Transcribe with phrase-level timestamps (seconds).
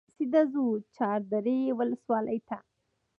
[0.15, 2.57] سیده ځو چاردرې ولسوالۍ ته.